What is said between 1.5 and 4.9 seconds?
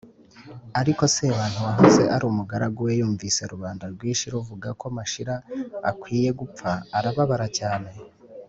wahoze ari umugaragu we yumvise rubanda rwinshi ruvuga ko